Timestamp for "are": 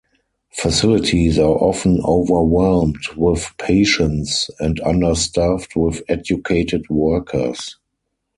1.37-1.57